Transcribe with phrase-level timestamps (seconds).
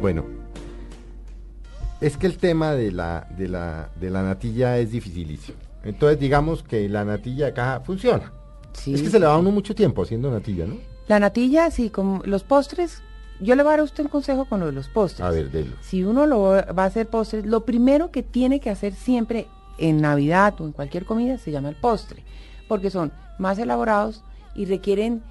[0.00, 0.24] Bueno,
[2.00, 5.58] es que el tema de la, de la, de la natilla es dificilísimo.
[5.84, 8.32] Entonces digamos que la natilla de caja funciona.
[8.72, 8.94] Sí.
[8.94, 10.76] Es que se le va a uno mucho tiempo haciendo natilla, ¿no?
[11.08, 13.02] La natilla, sí, como los postres,
[13.40, 15.26] yo le voy a dar a usted un consejo con lo de los postres.
[15.26, 15.76] A ver, delo.
[15.80, 19.48] Si uno lo va a hacer postres, lo primero que tiene que hacer siempre
[19.78, 22.22] en Navidad o en cualquier comida se llama el postre,
[22.68, 24.22] porque son más elaborados
[24.54, 25.22] y requieren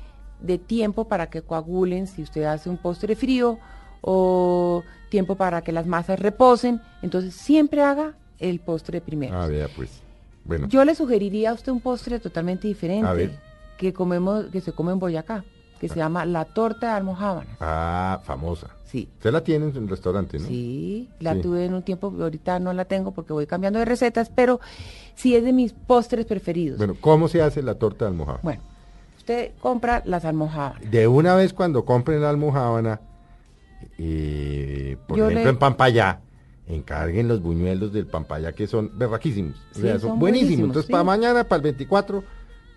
[0.41, 3.59] de tiempo para que coagulen si usted hace un postre frío
[4.01, 9.39] o tiempo para que las masas reposen, entonces siempre haga el postre primero.
[9.39, 10.01] Ah, vea, pues.
[10.45, 13.37] Bueno, Yo le sugeriría a usted un postre totalmente diferente
[13.77, 15.43] que comemos, que se come en Boyacá,
[15.79, 17.57] que se llama la torta de almojábanas.
[17.59, 18.67] ah, famosa.
[18.85, 19.07] Sí.
[19.17, 20.47] Usted la tiene en el restaurante, ¿no?
[20.47, 21.41] Sí, la Sí.
[21.41, 24.59] tuve en un tiempo, ahorita no la tengo porque voy cambiando de recetas, pero
[25.15, 26.79] sí es de mis postres preferidos.
[26.79, 28.41] Bueno, ¿cómo se hace la torta de almojábana?
[28.43, 28.61] Bueno,
[29.17, 30.89] usted compra las almojábanas.
[30.89, 32.99] De una vez cuando compren la almojábana,
[33.97, 36.21] eh, por Yo ejemplo le- en Pampayá,
[36.67, 39.55] encarguen los buñuelos del Pampayá que son berraquísimos.
[39.71, 40.19] O Sí, sea, son, son buenísimos.
[40.19, 40.91] buenísimos, Entonces, sí.
[40.91, 42.23] para mañana, para el 24,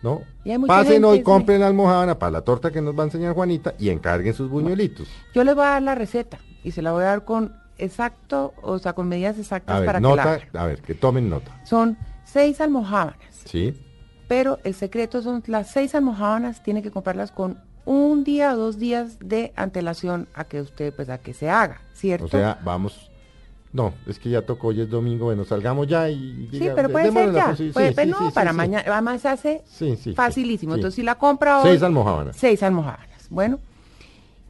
[0.03, 0.23] ¿no?
[0.67, 3.91] Pasen gente, hoy, compren la para la torta que nos va a enseñar Juanita y
[3.91, 5.09] encarguen sus buñuelitos.
[5.35, 8.55] Yo le voy a dar la receta y se la voy a dar con exacto,
[8.63, 10.49] o sea, con medidas exactas A ver, para que la nota, hagan.
[10.55, 11.61] a ver, que tomen nota.
[11.65, 13.75] Son seis almojábanas, ¿Sí?
[14.33, 18.79] Pero el secreto son las seis almojábanas, tiene que comprarlas con un día o dos
[18.79, 22.25] días de antelación a que usted, pues, a que se haga, ¿cierto?
[22.25, 23.11] O sea, vamos.
[23.75, 26.49] No, es que ya tocó, hoy es domingo, bueno, salgamos ya y.
[26.51, 27.55] Sí, pero puede ser ya.
[27.75, 28.85] Puede- sí, pero sí, no, para mañana.
[28.91, 30.77] Además se hace Sí, sí, sí, facilísimo.
[30.77, 31.69] Entonces, si la compra hoy...
[31.69, 32.35] Seis almojábanas.
[32.35, 33.29] Seis almojábanas.
[33.29, 33.59] Bueno,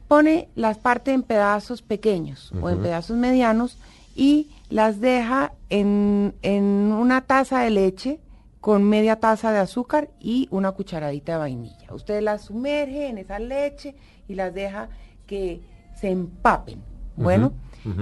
[0.07, 3.77] pone las partes en pedazos pequeños o en pedazos medianos
[4.15, 6.63] y las deja en, en
[6.93, 8.19] una taza de leche
[8.63, 11.93] con media taza de azúcar y una cucharadita de vainilla.
[11.93, 13.93] Usted las sumerge en esa leche
[14.29, 14.87] y las deja
[15.27, 15.59] que
[15.99, 16.81] se empapen.
[17.17, 17.51] Bueno,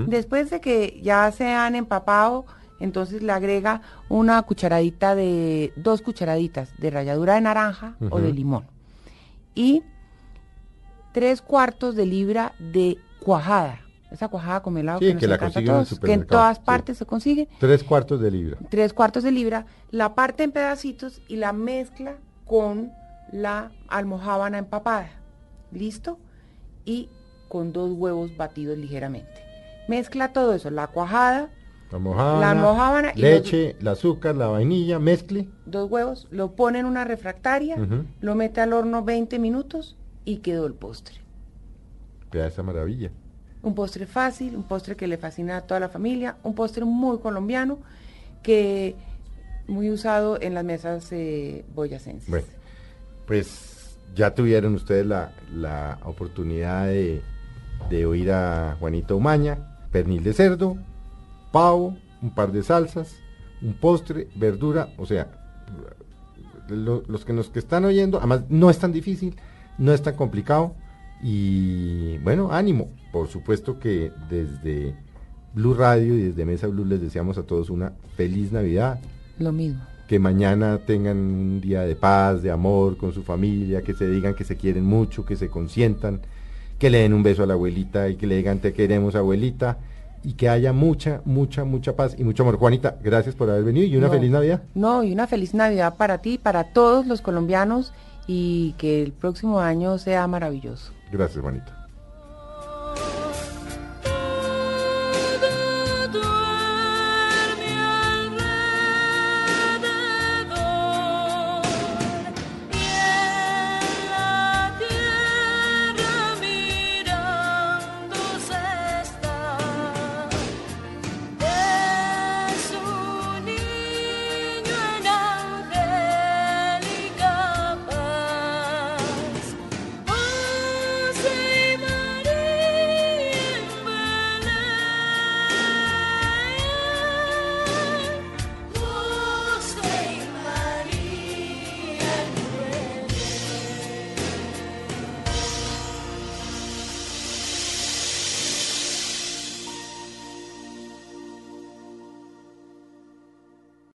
[0.05, 2.45] después de que ya se han empapado,
[2.79, 8.67] entonces le agrega una cucharadita de, dos cucharaditas de ralladura de naranja o de limón.
[9.55, 9.81] Y
[11.11, 13.79] tres cuartos de libra de cuajada.
[14.11, 16.27] Esa cuajada con helado Sí, que, nos que la encanta a consiguen en que en
[16.27, 16.63] todas sí.
[16.65, 17.47] partes se consigue.
[17.59, 18.57] Tres cuartos de libra.
[18.69, 22.91] Tres cuartos de libra, la parte en pedacitos y la mezcla con
[23.31, 25.09] la almojábana empapada.
[25.71, 26.19] ¿Listo?
[26.83, 27.09] Y
[27.47, 29.31] con dos huevos batidos ligeramente.
[29.87, 31.49] Mezcla todo eso, la cuajada,
[31.91, 35.49] La y leche, el azúcar, la vainilla, mezcle.
[35.65, 37.75] dos huevos, lo pone en una refractaria,
[38.21, 41.15] lo mete al horno 20 minutos y quedó el postre.
[42.31, 43.11] Vea esa maravilla.
[43.63, 47.19] Un postre fácil, un postre que le fascina a toda la familia, un postre muy
[47.19, 47.79] colombiano
[48.41, 48.95] que
[49.67, 52.27] muy usado en las mesas eh, boyacenses.
[52.29, 52.45] Bueno,
[53.27, 57.21] pues ya tuvieron ustedes la, la oportunidad de,
[57.89, 60.77] de oír a Juanita Umaña, pernil de cerdo,
[61.51, 63.15] pavo, un par de salsas,
[63.61, 65.27] un postre, verdura, o sea,
[66.67, 69.35] lo- los que nos que están oyendo, además no es tan difícil,
[69.77, 70.73] no es tan complicado
[71.23, 72.87] y bueno, ánimo.
[73.11, 74.95] Por supuesto que desde
[75.53, 78.99] Blue Radio y desde Mesa Blue les deseamos a todos una feliz Navidad
[79.37, 79.81] Lo mismo.
[80.07, 84.33] que mañana tengan un día de paz, de amor con su familia, que se digan
[84.33, 86.21] que se quieren mucho, que se consientan,
[86.79, 89.77] que le den un beso a la abuelita y que le digan te queremos abuelita
[90.23, 92.57] y que haya mucha, mucha, mucha paz y mucho amor.
[92.57, 94.13] Juanita, gracias por haber venido y una No.
[94.13, 94.61] feliz Navidad.
[94.75, 97.91] No, y una feliz Navidad para ti, para todos los colombianos
[98.27, 100.93] y que el próximo año sea maravilloso.
[101.11, 101.80] Gracias, Juanita.